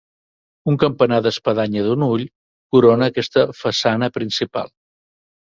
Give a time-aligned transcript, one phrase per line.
[0.71, 2.23] Un campanar d'espadanya d'un ull,
[2.77, 4.75] corona aquesta façana principal.